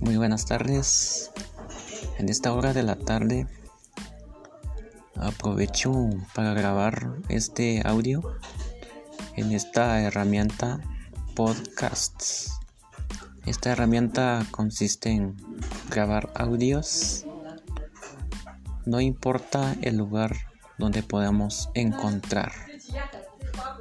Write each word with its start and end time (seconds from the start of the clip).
Muy 0.00 0.16
buenas 0.16 0.46
tardes. 0.46 1.32
En 2.18 2.28
esta 2.28 2.52
hora 2.52 2.72
de 2.72 2.84
la 2.84 2.96
tarde 2.96 3.48
aprovecho 5.16 5.92
para 6.34 6.54
grabar 6.54 7.16
este 7.28 7.82
audio 7.84 8.22
en 9.34 9.50
esta 9.50 10.00
herramienta 10.00 10.80
podcasts. 11.34 12.60
Esta 13.44 13.72
herramienta 13.72 14.46
consiste 14.52 15.10
en 15.10 15.36
grabar 15.90 16.30
audios. 16.36 17.26
No 18.86 19.00
importa 19.00 19.74
el 19.82 19.96
lugar 19.96 20.36
donde 20.78 21.02
podamos 21.02 21.70
encontrar. 21.74 22.52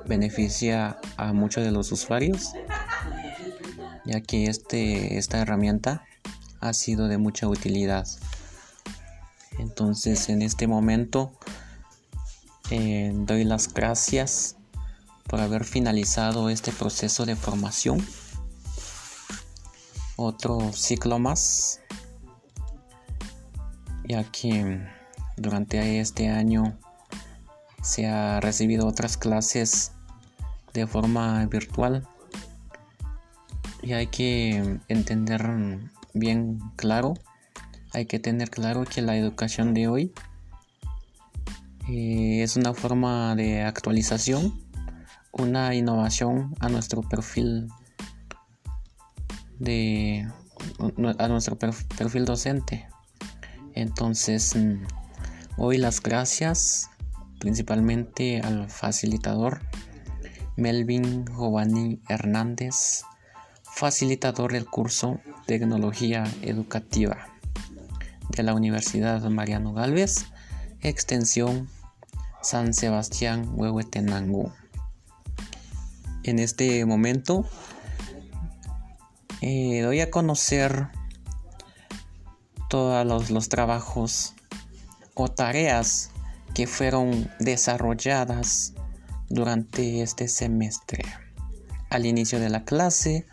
Beneficia 0.08 0.98
a 1.16 1.32
muchos 1.34 1.64
de 1.64 1.72
los 1.72 1.92
usuarios 1.92 2.54
ya 4.08 4.22
que 4.22 4.46
este, 4.46 5.18
esta 5.18 5.40
herramienta 5.40 6.06
ha 6.62 6.74
sido 6.74 7.08
de 7.08 7.18
mucha 7.18 7.48
utilidad. 7.48 8.08
Entonces 9.60 10.30
en 10.30 10.42
este 10.42 10.66
momento 10.66 11.34
eh, 12.72 13.12
doy 13.14 13.44
las 13.44 13.74
gracias 13.74 14.56
por 15.28 15.42
haber 15.42 15.66
finalizado 15.66 16.50
este 16.50 16.72
proceso 16.72 17.26
de 17.26 17.36
formación. 17.36 18.06
Otro 20.16 20.72
ciclo 20.74 21.20
más, 21.20 21.82
ya 24.08 24.24
que 24.32 24.82
durante 25.36 26.00
este 26.00 26.30
año 26.30 26.80
se 27.84 28.08
ha 28.08 28.40
recibido 28.40 28.88
otras 28.88 29.18
clases 29.18 29.92
de 30.74 30.88
forma 30.88 31.46
virtual 31.46 32.08
y 33.88 33.94
hay 33.94 34.08
que 34.08 34.80
entender 34.90 35.50
bien 36.14 36.60
claro, 36.76 37.14
hay 37.94 38.06
que 38.06 38.20
tener 38.20 38.50
claro 38.50 38.84
que 38.84 39.02
la 39.02 39.16
educación 39.16 39.74
de 39.74 39.88
hoy 39.88 40.14
eh, 41.88 42.44
es 42.44 42.58
una 42.58 42.74
forma 42.74 43.34
de 43.38 43.64
actualización, 43.64 44.62
una 45.32 45.74
innovación 45.74 46.54
a 46.60 46.68
nuestro 46.68 47.02
perfil 47.02 47.70
de 49.58 50.28
a 51.18 51.28
nuestro 51.30 51.58
perfil 51.58 52.26
docente. 52.26 52.90
Entonces, 53.74 54.54
mm, 54.54 54.84
hoy 55.56 55.78
las 55.78 56.04
gracias 56.04 56.90
principalmente 57.40 58.42
al 58.42 58.70
facilitador 58.70 59.62
Melvin 60.58 61.24
Giovanni 61.26 62.02
Hernández 62.10 63.06
facilitador 63.78 64.54
del 64.54 64.66
curso 64.66 65.20
Tecnología 65.46 66.24
Educativa 66.42 67.28
de 68.30 68.42
la 68.42 68.56
Universidad 68.56 69.22
Mariano 69.30 69.72
Galvez, 69.72 70.26
extensión 70.82 71.70
San 72.42 72.74
Sebastián 72.74 73.52
Huehuetenango. 73.54 74.52
En 76.24 76.40
este 76.40 76.84
momento 76.88 77.46
eh, 79.42 79.82
doy 79.82 80.02
a 80.02 80.10
conocer 80.10 80.88
todos 82.70 83.06
los, 83.06 83.30
los 83.30 83.48
trabajos 83.48 84.34
o 85.14 85.28
tareas 85.28 86.10
que 86.56 86.66
fueron 86.66 87.30
desarrolladas 87.40 88.74
durante 89.30 90.02
este 90.02 90.28
semestre. 90.28 91.04
Al 91.92 92.08
inicio 92.08 92.40
de 92.40 92.50
la 92.50 92.66
clase 92.66 93.28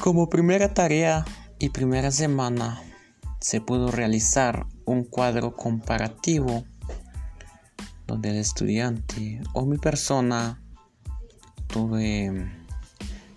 como 0.00 0.28
primera 0.28 0.74
tarea 0.74 1.24
y 1.58 1.70
primera 1.70 2.10
semana 2.10 2.80
se 3.40 3.60
pudo 3.60 3.90
realizar 3.90 4.66
un 4.84 5.04
cuadro 5.04 5.56
comparativo 5.56 6.64
donde 8.06 8.30
el 8.30 8.36
estudiante 8.36 9.40
o 9.52 9.66
mi 9.66 9.76
persona 9.76 10.60
tuve 11.66 12.50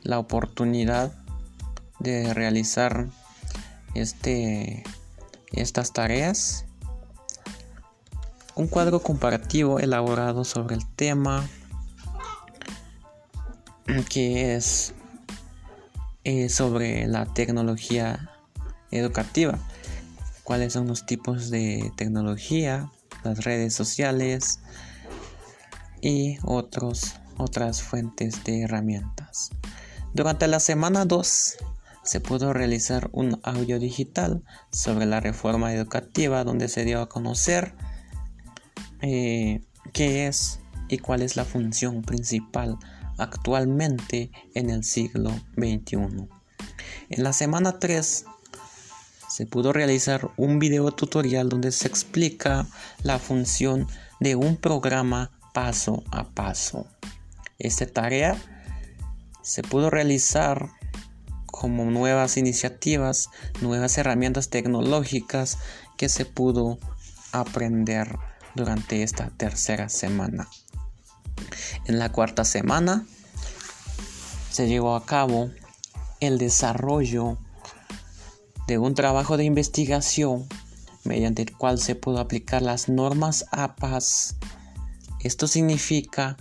la 0.04 0.20
oportunidad 0.20 1.14
de 2.00 2.34
realizar 2.34 3.08
este, 3.96 4.84
estas 5.52 5.94
tareas. 5.94 6.66
Un 8.56 8.68
cuadro 8.68 9.02
comparativo 9.02 9.80
elaborado 9.80 10.44
sobre 10.44 10.76
el 10.76 10.88
tema 10.96 11.48
que 14.10 14.56
es 14.56 14.94
eh, 16.24 16.50
sobre 16.50 17.08
la 17.08 17.26
tecnología 17.26 18.30
educativa. 18.92 19.58
¿Cuáles 20.44 20.74
son 20.74 20.88
los 20.88 21.06
tipos 21.06 21.50
de 21.50 21.92
tecnología? 21.96 22.92
Las 23.24 23.44
redes 23.44 23.74
sociales 23.74 24.60
y 26.02 26.38
otros, 26.44 27.16
otras 27.38 27.82
fuentes 27.82 28.44
de 28.44 28.62
herramientas. 28.62 29.52
Durante 30.14 30.48
la 30.48 30.60
semana 30.60 31.06
2 31.06 31.58
se 32.04 32.20
pudo 32.20 32.54
realizar 32.54 33.10
un 33.14 33.40
audio 33.44 33.80
digital 33.80 34.44
sobre 34.72 35.06
la 35.06 35.20
reforma 35.20 35.74
educativa 35.74 36.44
donde 36.44 36.68
se 36.68 36.84
dio 36.84 37.02
a 37.02 37.10
conocer 37.10 37.76
eh, 39.02 39.62
qué 39.94 40.28
es 40.28 40.60
y 40.88 40.98
cuál 40.98 41.22
es 41.22 41.36
la 41.36 41.46
función 41.46 42.02
principal 42.02 42.78
actualmente 43.18 44.32
en 44.54 44.70
el 44.70 44.84
siglo 44.84 45.32
XXI. 45.56 46.28
En 47.10 47.24
la 47.24 47.34
semana 47.34 47.80
3 47.80 48.26
se 49.30 49.46
pudo 49.46 49.72
realizar 49.72 50.30
un 50.38 50.60
video 50.60 50.92
tutorial 50.92 51.50
donde 51.50 51.72
se 51.72 51.88
explica 51.88 52.68
la 53.04 53.18
función 53.18 53.88
de 54.20 54.36
un 54.36 54.58
programa 54.58 55.32
paso 55.54 56.04
a 56.12 56.30
paso. 56.30 56.88
Esta 57.60 57.86
tarea 57.86 58.38
se 59.42 59.64
pudo 59.64 59.90
realizar 59.90 60.70
como 61.46 61.86
nuevas 61.86 62.38
iniciativas, 62.38 63.30
nuevas 63.62 63.98
herramientas 63.98 64.50
tecnológicas 64.50 65.60
que 65.98 66.10
se 66.10 66.26
pudo 66.26 66.80
aprender 67.32 68.18
durante 68.56 69.04
esta 69.04 69.30
tercera 69.30 69.90
semana. 69.90 70.48
En 71.86 72.00
la 72.00 72.12
cuarta 72.12 72.46
semana 72.46 73.06
se 74.52 74.68
llevó 74.68 74.96
a 74.96 75.06
cabo 75.06 75.52
el 76.20 76.38
desarrollo 76.38 77.38
de 78.68 78.78
un 78.78 78.94
trabajo 78.94 79.38
de 79.38 79.46
investigación 79.46 80.48
mediante 81.04 81.42
el 81.42 81.56
cual 81.56 81.80
se 81.80 81.96
pudo 81.96 82.20
aplicar 82.20 82.62
las 82.62 82.90
normas 82.90 83.46
APAS. 83.52 84.36
Esto 85.20 85.48
significa 85.48 86.38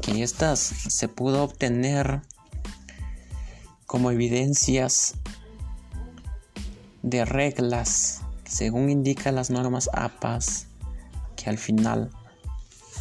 que 0.00 0.22
estas 0.22 0.58
se 0.60 1.08
pudo 1.08 1.44
obtener 1.44 2.22
como 3.86 4.10
evidencias 4.10 5.14
de 7.02 7.24
reglas 7.24 8.22
según 8.44 8.90
indican 8.90 9.34
las 9.34 9.50
normas 9.50 9.88
APAS 9.92 10.66
que 11.36 11.48
al 11.48 11.58
final 11.58 12.10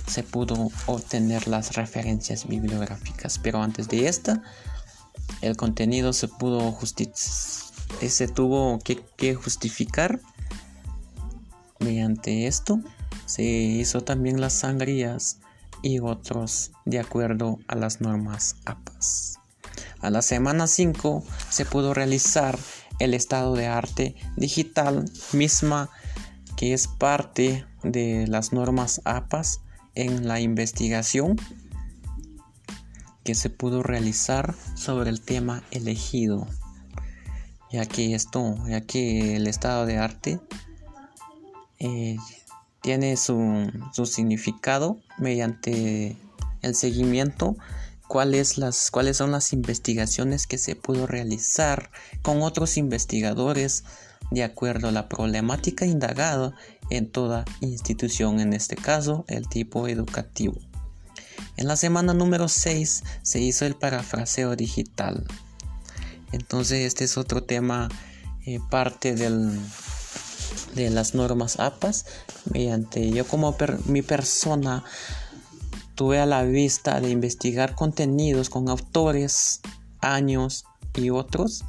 se 0.07 0.23
pudo 0.23 0.69
obtener 0.85 1.47
las 1.47 1.75
referencias 1.75 2.47
bibliográficas. 2.47 3.39
Pero 3.39 3.61
antes 3.61 3.87
de 3.87 4.07
esta, 4.07 4.41
el 5.41 5.55
contenido 5.55 6.13
se 6.13 6.27
pudo 6.27 6.77
se 7.99 8.27
tuvo 8.27 8.79
que, 8.79 9.35
justificar. 9.35 10.19
Mediante 11.79 12.47
esto 12.47 12.79
se 13.25 13.43
hizo 13.43 14.01
también 14.01 14.39
las 14.39 14.53
sangrías 14.53 15.39
y 15.81 15.99
otros 15.99 16.71
de 16.85 16.99
acuerdo 16.99 17.57
a 17.67 17.75
las 17.75 18.01
normas 18.01 18.57
APAS. 18.65 19.39
A 19.99 20.09
la 20.09 20.21
semana 20.21 20.67
5 20.67 21.23
se 21.49 21.65
pudo 21.65 21.93
realizar 21.93 22.57
el 22.99 23.13
estado 23.13 23.55
de 23.55 23.67
arte 23.67 24.15
digital 24.35 25.05
misma 25.33 25.89
que 26.55 26.73
es 26.73 26.87
parte 26.87 27.65
de 27.83 28.27
las 28.27 28.53
normas 28.53 29.01
APAS 29.05 29.61
en 29.95 30.27
la 30.27 30.39
investigación 30.39 31.37
que 33.23 33.35
se 33.35 33.49
pudo 33.49 33.83
realizar 33.83 34.55
sobre 34.75 35.09
el 35.09 35.21
tema 35.21 35.63
elegido, 35.71 36.47
ya 37.71 37.85
que 37.85 38.15
esto, 38.15 38.55
ya 38.67 38.81
que 38.81 39.35
el 39.35 39.47
estado 39.47 39.85
de 39.85 39.97
arte 39.97 40.39
eh, 41.79 42.17
tiene 42.81 43.15
su, 43.15 43.71
significado 44.05 44.97
mediante 45.19 46.17
el 46.61 46.75
seguimiento 46.75 47.55
cuáles, 48.07 48.57
las, 48.57 48.89
cuáles 48.91 49.17
son 49.17 49.31
las 49.31 49.53
investigaciones 49.53 50.47
que 50.47 50.57
se 50.57 50.75
pudo 50.75 51.05
realizar 51.07 51.91
con 52.23 52.41
otros 52.41 52.77
investigadores 52.77 53.83
de 54.31 54.43
acuerdo 54.43 54.87
a 54.87 54.91
la 54.91 55.07
problemática 55.07 55.85
indagada 55.85 56.53
en 56.91 57.09
toda 57.09 57.45
institución, 57.61 58.39
en 58.39 58.53
este 58.53 58.75
caso 58.75 59.25
el 59.27 59.47
tipo 59.47 59.87
educativo. 59.87 60.57
En 61.57 61.67
la 61.67 61.75
semana 61.75 62.13
número 62.13 62.47
6 62.47 63.03
se 63.21 63.39
hizo 63.39 63.65
el 63.65 63.75
parafraseo 63.75 64.55
digital. 64.55 65.25
Entonces 66.31 66.85
este 66.85 67.05
es 67.05 67.17
otro 67.17 67.43
tema 67.43 67.89
eh, 68.45 68.59
parte 68.69 69.15
del, 69.15 69.59
de 70.75 70.89
las 70.89 71.13
normas 71.15 71.59
APAS 71.59 72.05
mediante 72.51 73.09
yo 73.11 73.27
como 73.27 73.55
mi 73.85 74.01
persona 74.01 74.83
tuve 75.95 76.19
a 76.19 76.25
la 76.25 76.43
vista 76.43 76.99
de 76.99 77.09
investigar 77.09 77.75
contenidos 77.75 78.49
con 78.49 78.69
autores, 78.69 79.61
años 79.99 80.65
y 80.95 81.09
otros. 81.09 81.63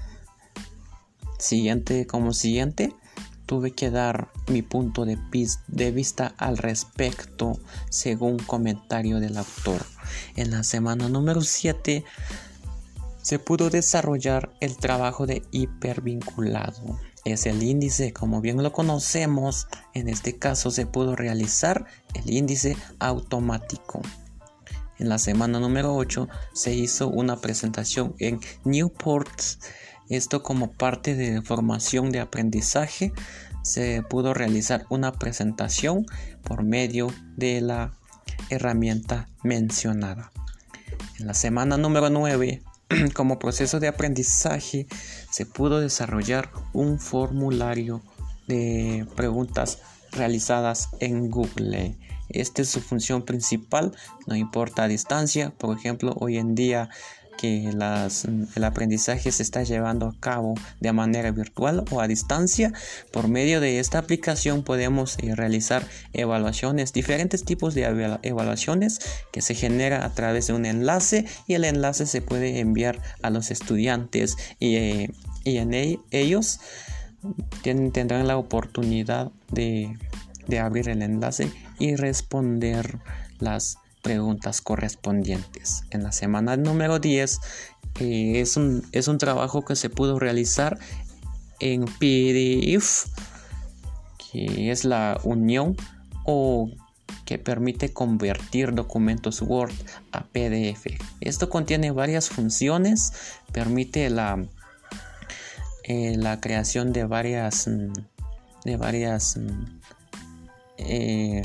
Siguiente 1.38 2.06
como 2.06 2.32
siguiente, 2.32 2.94
tuve 3.52 3.72
que 3.72 3.90
dar 3.90 4.28
mi 4.48 4.62
punto 4.62 5.04
de, 5.04 5.18
de 5.68 5.90
vista 5.90 6.34
al 6.38 6.56
respecto 6.56 7.60
según 7.90 8.38
comentario 8.38 9.20
del 9.20 9.36
autor. 9.36 9.84
En 10.36 10.50
la 10.50 10.64
semana 10.64 11.10
número 11.10 11.42
7 11.42 12.02
se 13.20 13.38
pudo 13.38 13.68
desarrollar 13.68 14.54
el 14.60 14.78
trabajo 14.78 15.26
de 15.26 15.42
hipervinculado. 15.50 16.98
Es 17.26 17.44
el 17.44 17.62
índice, 17.62 18.14
como 18.14 18.40
bien 18.40 18.62
lo 18.62 18.72
conocemos, 18.72 19.66
en 19.92 20.08
este 20.08 20.38
caso 20.38 20.70
se 20.70 20.86
pudo 20.86 21.14
realizar 21.14 21.84
el 22.14 22.32
índice 22.32 22.74
automático. 23.00 24.00
En 24.98 25.10
la 25.10 25.18
semana 25.18 25.60
número 25.60 25.94
8 25.94 26.26
se 26.54 26.72
hizo 26.72 27.08
una 27.08 27.36
presentación 27.36 28.14
en 28.18 28.40
Newport. 28.64 29.28
Esto 30.12 30.42
como 30.42 30.72
parte 30.72 31.14
de 31.14 31.40
formación 31.40 32.10
de 32.10 32.20
aprendizaje 32.20 33.14
se 33.62 34.02
pudo 34.02 34.34
realizar 34.34 34.84
una 34.90 35.10
presentación 35.12 36.04
por 36.42 36.64
medio 36.64 37.06
de 37.38 37.62
la 37.62 37.94
herramienta 38.50 39.30
mencionada. 39.42 40.30
En 41.18 41.28
la 41.28 41.32
semana 41.32 41.78
número 41.78 42.10
9 42.10 42.62
como 43.14 43.38
proceso 43.38 43.80
de 43.80 43.88
aprendizaje 43.88 44.86
se 45.30 45.46
pudo 45.46 45.80
desarrollar 45.80 46.50
un 46.74 47.00
formulario 47.00 48.02
de 48.46 49.06
preguntas 49.16 49.78
realizadas 50.10 50.90
en 51.00 51.30
Google. 51.30 51.96
Esta 52.28 52.60
es 52.60 52.68
su 52.68 52.82
función 52.82 53.22
principal, 53.22 53.96
no 54.26 54.36
importa 54.36 54.88
distancia. 54.88 55.54
Por 55.56 55.74
ejemplo, 55.74 56.14
hoy 56.20 56.36
en 56.36 56.54
día 56.54 56.90
que 57.38 57.68
el 57.68 58.64
aprendizaje 58.64 59.32
se 59.32 59.42
está 59.42 59.62
llevando 59.62 60.06
a 60.06 60.14
cabo 60.20 60.54
de 60.80 60.92
manera 60.92 61.30
virtual 61.30 61.84
o 61.90 62.00
a 62.00 62.08
distancia, 62.08 62.72
por 63.10 63.28
medio 63.28 63.60
de 63.60 63.78
esta 63.78 63.98
aplicación 63.98 64.62
podemos 64.62 65.18
eh, 65.18 65.34
realizar 65.34 65.86
evaluaciones, 66.12 66.92
diferentes 66.92 67.44
tipos 67.44 67.74
de 67.74 68.18
evaluaciones 68.22 69.00
que 69.32 69.42
se 69.42 69.54
genera 69.54 70.04
a 70.04 70.10
través 70.10 70.46
de 70.46 70.52
un 70.52 70.66
enlace 70.66 71.26
y 71.46 71.54
el 71.54 71.64
enlace 71.64 72.06
se 72.06 72.22
puede 72.22 72.60
enviar 72.60 73.00
a 73.22 73.30
los 73.30 73.50
estudiantes 73.50 74.36
y, 74.58 74.76
eh, 74.76 75.10
en 75.44 75.74
ellos 76.12 76.60
tendrán 77.62 78.28
la 78.28 78.36
oportunidad 78.36 79.32
de 79.50 79.96
de 80.46 80.58
abrir 80.58 80.88
el 80.88 81.02
enlace 81.02 81.50
y 81.78 81.96
responder 81.96 82.98
las 83.38 83.78
preguntas 84.02 84.60
correspondientes. 84.60 85.84
En 85.90 86.02
la 86.02 86.12
semana 86.12 86.56
número 86.56 86.98
10 86.98 87.40
eh, 88.00 88.40
es, 88.40 88.56
un, 88.56 88.86
es 88.92 89.08
un 89.08 89.18
trabajo 89.18 89.64
que 89.64 89.76
se 89.76 89.88
pudo 89.88 90.18
realizar 90.18 90.78
en 91.60 91.84
PDF, 91.84 93.06
que 94.30 94.70
es 94.70 94.84
la 94.84 95.20
unión 95.22 95.76
o 96.24 96.68
que 97.24 97.38
permite 97.38 97.92
convertir 97.92 98.74
documentos 98.74 99.40
Word 99.42 99.72
a 100.10 100.24
PDF. 100.24 100.86
Esto 101.20 101.48
contiene 101.48 101.92
varias 101.92 102.28
funciones, 102.28 103.12
permite 103.52 104.10
la, 104.10 104.44
eh, 105.84 106.16
la 106.16 106.40
creación 106.40 106.92
de 106.92 107.04
varias, 107.04 107.70
de 108.64 108.76
varias 108.76 109.38
eh, 110.78 111.42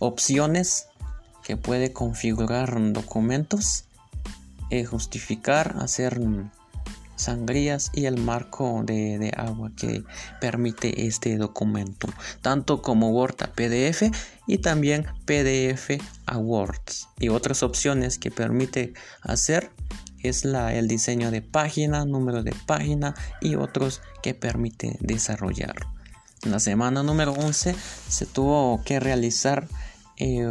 opciones 0.00 0.88
que 1.44 1.56
puede 1.56 1.92
configurar 1.92 2.74
documentos, 2.92 3.84
eh, 4.70 4.84
justificar, 4.84 5.76
hacer 5.80 6.20
sangrías 7.16 7.90
y 7.94 8.06
el 8.06 8.18
marco 8.18 8.82
de, 8.84 9.32
agua 9.36 9.70
que 9.76 10.04
permite 10.40 11.06
este 11.06 11.36
documento, 11.36 12.08
tanto 12.40 12.82
como 12.82 13.10
Word 13.10 13.42
a 13.42 13.52
PDF 13.52 14.10
y 14.46 14.58
también 14.58 15.06
PDF 15.24 16.00
a 16.26 16.38
Word. 16.38 16.80
Y 17.18 17.28
otras 17.28 17.62
opciones 17.62 18.18
que 18.18 18.30
permite 18.30 18.94
hacer 19.22 19.70
es 20.22 20.44
la, 20.44 20.74
el 20.74 20.88
diseño 20.88 21.30
de 21.30 21.42
página, 21.42 22.04
número 22.04 22.42
de 22.42 22.54
página 22.66 23.14
y 23.40 23.54
otros 23.54 24.02
que 24.22 24.34
permite 24.34 24.96
desarrollar. 25.00 25.74
En 26.44 26.50
la 26.50 26.60
semana 26.60 27.02
número 27.02 27.32
11 27.32 27.74
se 28.08 28.26
tuvo 28.26 28.82
que 28.84 28.98
realizar 28.98 29.68
eh, 30.16 30.44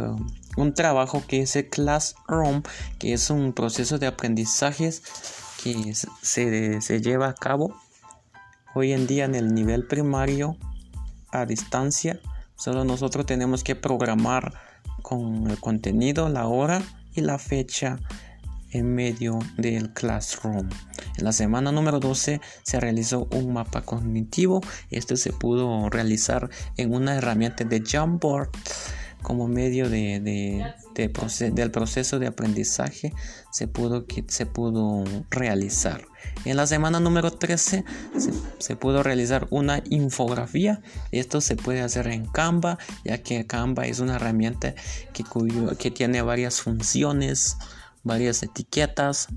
un 0.56 0.74
trabajo 0.74 1.22
que 1.26 1.42
es 1.42 1.56
el 1.56 1.68
Classroom, 1.68 2.62
que 2.98 3.12
es 3.12 3.30
un 3.30 3.52
proceso 3.52 3.98
de 3.98 4.06
aprendizajes 4.06 5.02
que 5.62 5.94
se, 5.94 6.80
se 6.80 7.00
lleva 7.00 7.28
a 7.28 7.34
cabo 7.34 7.74
hoy 8.74 8.92
en 8.92 9.06
día 9.06 9.24
en 9.24 9.34
el 9.34 9.54
nivel 9.54 9.86
primario 9.86 10.56
a 11.30 11.46
distancia. 11.46 12.20
Solo 12.56 12.84
nosotros 12.84 13.26
tenemos 13.26 13.64
que 13.64 13.74
programar 13.74 14.54
con 15.02 15.50
el 15.50 15.58
contenido, 15.58 16.28
la 16.28 16.46
hora 16.46 16.82
y 17.14 17.20
la 17.20 17.38
fecha 17.38 17.98
en 18.70 18.94
medio 18.94 19.38
del 19.58 19.92
Classroom. 19.92 20.68
En 21.18 21.24
la 21.24 21.32
semana 21.32 21.72
número 21.72 22.00
12 22.00 22.40
se 22.62 22.80
realizó 22.80 23.28
un 23.32 23.52
mapa 23.52 23.82
cognitivo. 23.82 24.60
Este 24.90 25.16
se 25.16 25.32
pudo 25.32 25.90
realizar 25.90 26.48
en 26.76 26.94
una 26.94 27.16
herramienta 27.16 27.64
de 27.64 27.82
Jamboard 27.84 28.50
como 29.22 29.48
medio 29.48 29.88
de, 29.88 30.20
del 30.94 31.70
proceso 31.70 32.18
de 32.18 32.26
aprendizaje 32.26 33.12
se 33.50 33.68
pudo, 33.68 34.04
se 34.28 34.46
pudo 34.46 35.04
realizar. 35.30 36.06
En 36.44 36.56
la 36.56 36.66
semana 36.66 37.00
número 37.00 37.32
13 37.32 37.84
se, 38.58 38.76
pudo 38.76 39.02
realizar 39.02 39.46
una 39.50 39.82
infografía. 39.90 40.80
Esto 41.10 41.40
se 41.40 41.56
puede 41.56 41.80
hacer 41.80 42.06
en 42.08 42.26
Canva, 42.26 42.78
ya 43.04 43.18
que 43.18 43.46
Canva 43.46 43.86
es 43.86 44.00
una 44.00 44.16
herramienta 44.16 44.74
que, 45.12 45.24
que 45.78 45.90
tiene 45.90 46.22
varias 46.22 46.60
funciones 46.60 47.56
varias 48.02 48.42
etiquetas 48.42 49.28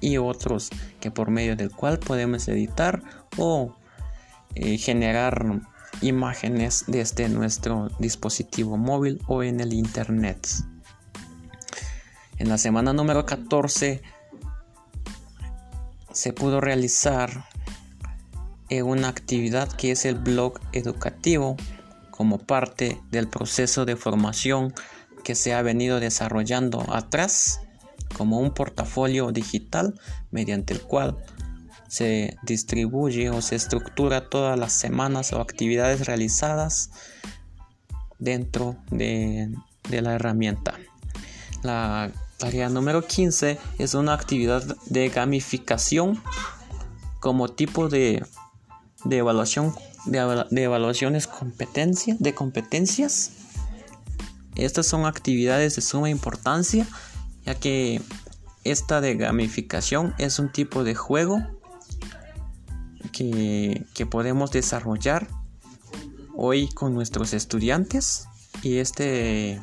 y 0.00 0.18
otros 0.18 0.70
que 1.00 1.10
por 1.10 1.30
medio 1.30 1.56
del 1.56 1.70
cual 1.70 1.98
podemos 1.98 2.48
editar 2.48 3.02
o 3.36 3.76
eh, 4.54 4.76
generar 4.78 5.62
imágenes 6.00 6.84
desde 6.86 7.28
nuestro 7.28 7.88
dispositivo 7.98 8.76
móvil 8.76 9.20
o 9.26 9.42
en 9.42 9.60
el 9.60 9.72
internet. 9.72 10.48
En 12.38 12.48
la 12.48 12.58
semana 12.58 12.92
número 12.92 13.24
14 13.24 14.02
se 16.12 16.32
pudo 16.32 16.60
realizar 16.60 17.46
eh, 18.68 18.82
una 18.82 19.08
actividad 19.08 19.70
que 19.72 19.92
es 19.92 20.04
el 20.04 20.16
blog 20.16 20.58
educativo 20.72 21.56
como 22.10 22.38
parte 22.38 23.00
del 23.10 23.28
proceso 23.28 23.84
de 23.84 23.96
formación 23.96 24.74
que 25.24 25.34
se 25.34 25.54
ha 25.54 25.62
venido 25.62 26.00
desarrollando 26.00 26.84
atrás 26.92 27.60
como 28.16 28.38
un 28.38 28.52
portafolio 28.52 29.32
digital 29.32 29.98
mediante 30.30 30.74
el 30.74 30.82
cual 30.82 31.16
se 31.92 32.38
distribuye 32.42 33.28
o 33.28 33.42
se 33.42 33.54
estructura 33.54 34.30
todas 34.30 34.58
las 34.58 34.72
semanas 34.72 35.34
o 35.34 35.42
actividades 35.42 36.06
realizadas 36.06 36.90
dentro 38.18 38.78
de, 38.90 39.54
la 39.90 40.14
herramienta. 40.14 40.78
La 41.62 42.10
tarea 42.38 42.70
número 42.70 43.06
15 43.06 43.58
es 43.76 43.92
una 43.92 44.14
actividad 44.14 44.64
de 44.86 45.10
gamificación 45.10 46.18
como 47.20 47.50
tipo 47.50 47.90
de, 47.90 48.24
evaluación 49.04 49.74
de, 50.06 50.62
evaluaciones 50.62 51.28
de 52.18 52.34
competencias. 52.34 53.32
Estas 54.54 54.86
son 54.86 55.04
actividades 55.04 55.76
de 55.76 55.82
suma 55.82 56.08
importancia 56.08 56.86
ya 57.44 57.54
que 57.54 58.00
esta 58.64 59.02
de 59.02 59.14
gamificación 59.16 60.14
es 60.16 60.38
un 60.38 60.50
tipo 60.50 60.84
de 60.84 60.94
juego 60.94 61.60
que, 63.12 64.06
podemos 64.10 64.50
desarrollar 64.50 65.28
hoy 66.34 66.68
con 66.68 66.94
nuestros 66.94 67.32
estudiantes. 67.34 68.26
Y 68.62 68.78
este, 68.78 69.60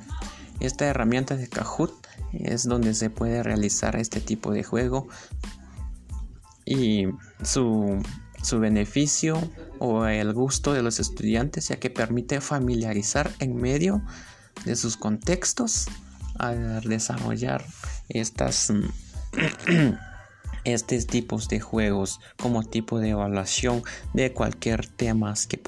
esta 0.60 0.86
herramienta 0.86 1.36
de 1.36 1.48
Kahoot 1.48 1.94
es 2.34 2.68
donde 2.68 2.94
se 2.94 3.10
puede 3.10 3.44
realizar 3.44 3.96
este 3.96 4.22
tipo 4.22 4.52
de 4.52 4.64
juego. 4.64 5.08
Y 6.66 7.08
su, 7.44 8.02
su 8.44 8.60
beneficio 8.60 9.42
o 9.80 10.06
el 10.06 10.34
gusto 10.34 10.74
de 10.74 10.84
los 10.84 11.00
estudiantes 11.00 11.70
ya 11.70 11.78
que 11.78 11.90
permite 11.90 12.42
familiarizar 12.42 13.32
en 13.40 13.56
medio 13.56 14.02
de 14.66 14.76
sus 14.76 14.98
contextos 14.98 15.88
al 16.38 16.82
desarrollar 16.82 17.66
estas, 18.10 18.74
estos 20.64 21.08
tipos 21.08 21.48
de 21.48 21.60
juegos 21.60 22.20
como 22.42 22.64
tipo 22.64 23.00
de 23.00 23.10
evaluación 23.10 23.84
de 24.14 24.34
cualquier 24.34 24.86
tema 24.88 25.34
que, 25.48 25.60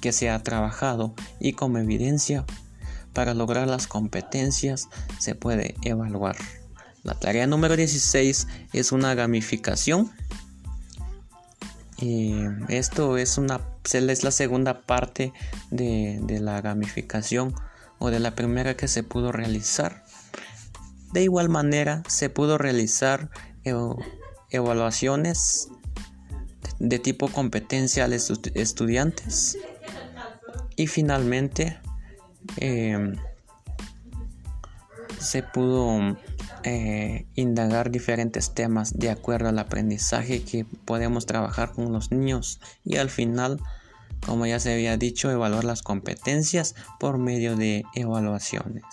que 0.00 0.12
se 0.12 0.30
ha 0.30 0.42
trabajado 0.42 1.14
y 1.40 1.52
como 1.52 1.78
evidencia 1.78 2.44
para 3.12 3.34
lograr 3.34 3.66
las 3.66 3.86
competencias 3.86 4.88
se 5.18 5.34
puede 5.34 5.74
evaluar. 5.82 6.36
La 7.02 7.14
tarea 7.14 7.46
número 7.46 7.76
16 7.76 8.46
es 8.72 8.92
una 8.92 9.14
gamificación. 9.14 10.10
esto 12.68 13.16
es, 13.16 13.38
una, 13.38 13.60
es 13.84 14.24
la 14.24 14.30
segunda 14.30 14.82
parte 14.82 15.32
de, 15.70 16.18
de 16.22 16.40
la 16.40 16.60
gamificación 16.60 17.54
o 17.98 18.10
de 18.10 18.20
la 18.20 18.34
primera 18.34 18.76
que 18.76 18.88
se 18.88 19.02
pudo 19.02 19.32
realizar. 19.32 20.04
De 21.12 21.22
igual 21.22 21.48
manera 21.48 22.02
se 22.08 22.28
pudo 22.28 22.58
realizar 22.58 23.30
evaluaciones 24.50 25.68
de 26.78 26.98
tipo 26.98 27.28
competencia 27.28 28.04
a 28.04 28.08
los 28.08 28.30
estudiantes. 28.54 29.58
Y 30.76 30.86
finalmente 30.88 31.78
em, 32.58 33.16
se 35.18 35.42
pudo 35.42 36.16
eh, 36.64 37.26
indagar 37.34 37.90
diferentes 37.90 38.52
temas 38.54 38.98
de 38.98 39.10
acuerdo 39.10 39.48
al 39.48 39.58
aprendizaje 39.58 40.42
que 40.42 40.64
podemos 40.64 41.26
trabajar 41.26 41.72
con 41.72 41.92
los 41.92 42.12
niños 42.12 42.60
y 42.84 42.96
al 42.96 43.08
final 43.08 43.60
como 44.24 44.46
ya 44.46 44.58
se 44.58 44.72
había 44.72 44.96
dicho 44.96 45.30
evaluar 45.30 45.64
las 45.64 45.82
competencias 45.82 46.74
por 46.98 47.18
medio 47.18 47.56
de 47.56 47.84
evaluaciones. 47.94 48.84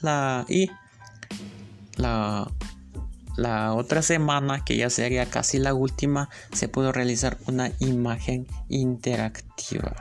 La 0.00 0.44
y 0.48 0.70
la 1.96 2.50
la 3.36 3.74
otra 3.74 4.02
semana, 4.02 4.64
que 4.64 4.76
ya 4.76 4.90
sería 4.90 5.26
casi 5.26 5.58
la 5.58 5.74
última, 5.74 6.28
se 6.52 6.68
pudo 6.68 6.92
realizar 6.92 7.38
una 7.46 7.70
imagen 7.78 8.46
interactiva. 8.68 9.94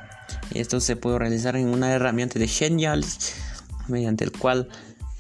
Esto 0.53 0.79
se 0.79 0.95
pudo 0.95 1.19
realizar 1.19 1.55
en 1.55 1.67
una 1.67 1.91
herramienta 1.91 2.39
de 2.39 2.47
Genial, 2.47 3.05
mediante 3.88 4.23
el 4.23 4.31
cual 4.31 4.69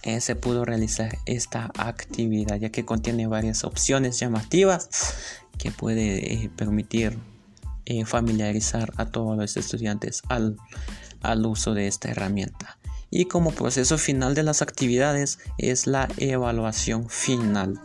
eh, 0.03 0.19
se 0.19 0.35
pudo 0.35 0.65
realizar 0.65 1.17
esta 1.25 1.71
actividad, 1.77 2.57
ya 2.57 2.69
que 2.69 2.85
contiene 2.85 3.27
varias 3.27 3.63
opciones 3.63 4.19
llamativas 4.19 4.89
que 5.57 5.71
puede 5.71 6.33
eh, 6.33 6.49
permitir 6.55 7.17
eh, 7.85 8.05
familiarizar 8.05 8.91
a 8.97 9.05
todos 9.05 9.37
los 9.37 9.57
estudiantes 9.57 10.23
al, 10.27 10.57
al 11.21 11.45
uso 11.45 11.73
de 11.73 11.87
esta 11.87 12.09
herramienta. 12.09 12.77
Y 13.11 13.25
como 13.25 13.51
proceso 13.51 13.97
final 13.97 14.33
de 14.33 14.43
las 14.43 14.61
actividades 14.61 15.37
es 15.57 15.85
la 15.85 16.07
evaluación 16.17 17.09
final. 17.09 17.79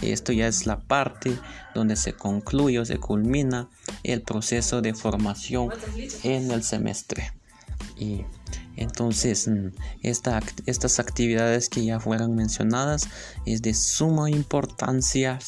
Esto 0.00 0.32
ya 0.32 0.46
es 0.46 0.64
la 0.64 0.78
parte 0.78 1.36
donde 1.74 1.96
se 1.96 2.12
concluye 2.12 2.78
o 2.78 2.84
se 2.84 2.98
culmina 2.98 3.68
el 4.04 4.22
proceso 4.22 4.80
de 4.80 4.94
formación 4.94 5.70
en 6.22 6.52
el 6.52 6.62
semestre. 6.62 7.32
Y 7.96 8.24
entonces 8.76 9.48
mm, 9.48 9.70
estas 10.02 11.00
actividades 11.00 11.68
que 11.68 11.84
ya 11.84 11.98
fueron 11.98 12.36
mencionadas 12.36 13.08
es 13.44 13.60
de 13.60 13.74
suma 13.74 14.30
importancia 14.30 15.40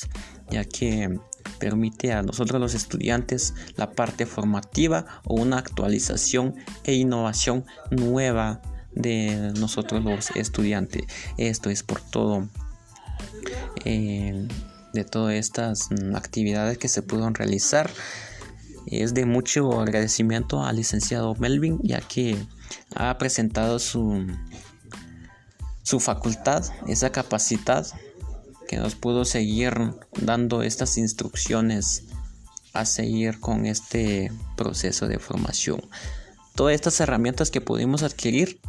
ya 0.50 0.64
que 0.64 1.20
permite 1.60 2.12
a 2.12 2.22
nosotros 2.22 2.60
los 2.60 2.74
estudiantes 2.74 3.54
la 3.76 3.92
parte 3.92 4.26
formativa 4.26 5.06
o 5.24 5.34
una 5.34 5.58
actualización 5.58 6.56
e 6.82 6.94
innovación 6.94 7.64
nueva 7.90 8.60
de 8.92 9.52
nosotros 9.58 10.04
los 10.04 10.30
estudiantes. 10.32 11.02
Esto 11.36 11.70
es 11.70 11.82
por 11.82 12.00
todo 12.00 12.48
eh, 13.84 14.48
de 14.92 15.04
todas 15.04 15.34
estas 15.34 15.88
actividades 16.14 16.78
que 16.78 16.88
se 16.88 17.02
pudieron 17.02 17.34
realizar. 17.34 17.90
Es 18.86 19.14
de 19.14 19.26
mucho 19.26 19.80
agradecimiento 19.80 20.64
al 20.64 20.76
licenciado 20.76 21.34
Melvin, 21.36 21.78
ya 21.82 22.00
que 22.00 22.36
ha 22.94 23.16
presentado 23.18 23.78
su, 23.78 24.26
su 25.82 26.00
facultad, 26.00 26.64
esa 26.88 27.10
capacidad 27.10 27.86
que 28.68 28.78
nos 28.78 28.94
pudo 28.94 29.24
seguir 29.24 29.74
dando 30.20 30.62
estas 30.62 30.96
instrucciones 30.96 32.04
a 32.72 32.84
seguir 32.84 33.40
con 33.40 33.66
este 33.66 34.32
proceso 34.56 35.08
de 35.08 35.18
formación. 35.18 35.80
Todas 36.54 36.74
estas 36.74 37.00
herramientas 37.00 37.50
que 37.50 37.60
pudimos 37.60 38.02
adquirir 38.02 38.60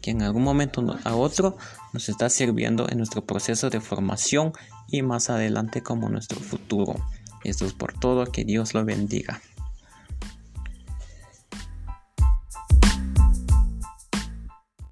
que 0.00 0.10
en 0.10 0.22
algún 0.22 0.42
momento 0.42 0.84
a 1.04 1.14
otro 1.14 1.56
nos 1.92 2.08
está 2.08 2.28
sirviendo 2.30 2.88
en 2.88 2.98
nuestro 2.98 3.24
proceso 3.24 3.70
de 3.70 3.80
formación 3.80 4.52
y 4.88 5.02
más 5.02 5.30
adelante 5.30 5.82
como 5.82 6.08
nuestro 6.08 6.40
futuro. 6.40 6.94
Esto 7.44 7.64
es 7.64 7.72
por 7.72 7.98
todo, 7.98 8.26
que 8.26 8.44
Dios 8.44 8.74
lo 8.74 8.84
bendiga. 8.84 9.40